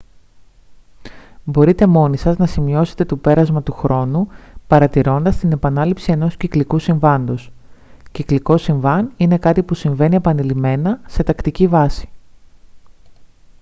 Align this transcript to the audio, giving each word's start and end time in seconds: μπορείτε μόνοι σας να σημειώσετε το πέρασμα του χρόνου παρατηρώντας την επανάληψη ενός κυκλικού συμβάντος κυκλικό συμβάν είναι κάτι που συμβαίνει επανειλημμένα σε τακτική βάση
μπορείτε 1.43 1.87
μόνοι 1.87 2.17
σας 2.17 2.37
να 2.37 2.45
σημειώσετε 2.45 3.05
το 3.05 3.15
πέρασμα 3.15 3.63
του 3.63 3.71
χρόνου 3.71 4.27
παρατηρώντας 4.67 5.37
την 5.37 5.51
επανάληψη 5.51 6.11
ενός 6.11 6.37
κυκλικού 6.37 6.79
συμβάντος 6.79 7.51
κυκλικό 8.11 8.57
συμβάν 8.57 9.13
είναι 9.17 9.37
κάτι 9.37 9.63
που 9.63 9.73
συμβαίνει 9.73 10.15
επανειλημμένα 10.15 10.99
σε 11.07 11.23
τακτική 11.23 11.67
βάση 11.67 12.09